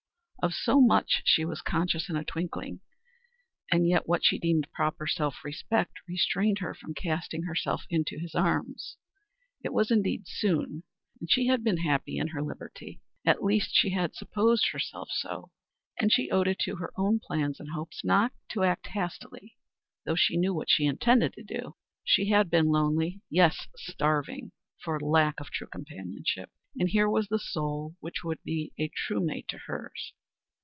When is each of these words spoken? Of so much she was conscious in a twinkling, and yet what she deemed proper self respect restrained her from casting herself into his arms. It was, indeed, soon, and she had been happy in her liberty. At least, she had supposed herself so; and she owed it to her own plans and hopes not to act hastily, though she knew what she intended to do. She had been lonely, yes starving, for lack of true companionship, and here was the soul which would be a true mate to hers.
Of 0.43 0.55
so 0.55 0.81
much 0.81 1.21
she 1.25 1.45
was 1.45 1.61
conscious 1.61 2.09
in 2.09 2.15
a 2.15 2.23
twinkling, 2.23 2.79
and 3.71 3.87
yet 3.87 4.07
what 4.07 4.25
she 4.25 4.39
deemed 4.39 4.71
proper 4.73 5.05
self 5.05 5.43
respect 5.43 5.99
restrained 6.07 6.57
her 6.57 6.73
from 6.73 6.95
casting 6.95 7.43
herself 7.43 7.83
into 7.91 8.17
his 8.17 8.33
arms. 8.33 8.97
It 9.63 9.71
was, 9.71 9.91
indeed, 9.91 10.23
soon, 10.25 10.81
and 11.19 11.29
she 11.29 11.45
had 11.45 11.63
been 11.63 11.77
happy 11.77 12.17
in 12.17 12.29
her 12.29 12.41
liberty. 12.41 13.01
At 13.23 13.43
least, 13.43 13.75
she 13.75 13.91
had 13.91 14.15
supposed 14.15 14.69
herself 14.71 15.09
so; 15.11 15.51
and 15.99 16.11
she 16.11 16.31
owed 16.31 16.47
it 16.47 16.57
to 16.61 16.77
her 16.77 16.91
own 16.97 17.19
plans 17.19 17.59
and 17.59 17.69
hopes 17.69 18.03
not 18.03 18.33
to 18.49 18.63
act 18.63 18.87
hastily, 18.87 19.57
though 20.07 20.15
she 20.15 20.37
knew 20.37 20.55
what 20.55 20.71
she 20.71 20.87
intended 20.87 21.33
to 21.33 21.43
do. 21.43 21.75
She 22.03 22.29
had 22.29 22.49
been 22.49 22.65
lonely, 22.69 23.21
yes 23.29 23.67
starving, 23.77 24.53
for 24.83 24.99
lack 24.99 25.39
of 25.39 25.51
true 25.51 25.67
companionship, 25.67 26.49
and 26.79 26.89
here 26.89 27.07
was 27.07 27.27
the 27.27 27.37
soul 27.37 27.95
which 27.99 28.23
would 28.23 28.41
be 28.41 28.73
a 28.79 28.87
true 28.87 29.23
mate 29.23 29.47
to 29.49 29.59
hers. 29.67 30.13